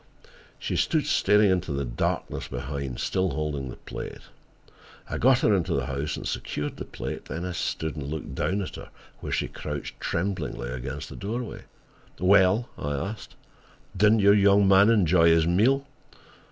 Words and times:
She 0.57 0.77
stood 0.77 1.05
staring 1.05 1.51
into 1.51 1.71
the 1.71 1.85
darkness 1.85 2.47
behind, 2.47 2.99
still 2.99 3.29
holding 3.29 3.69
the 3.69 3.75
plate. 3.75 4.31
I 5.07 5.19
got 5.19 5.41
her 5.41 5.53
into 5.53 5.75
the 5.75 5.85
house 5.85 6.17
and 6.17 6.27
secured 6.27 6.77
the 6.77 6.85
plate; 6.85 7.25
then 7.25 7.45
I 7.45 7.51
stood 7.51 7.95
and 7.95 8.07
looked 8.07 8.33
down 8.33 8.63
at 8.63 8.77
her 8.77 8.89
where 9.19 9.31
she 9.31 9.47
crouched 9.47 9.99
tremblingly 9.99 10.71
against 10.71 11.09
the 11.09 11.15
doorway. 11.15 11.65
"Well," 12.17 12.67
I 12.79 12.93
asked, 12.95 13.35
"didn't 13.95 14.21
your 14.21 14.33
young 14.33 14.67
man 14.67 14.89
enjoy 14.89 15.27
his 15.29 15.45
meal?" 15.45 15.85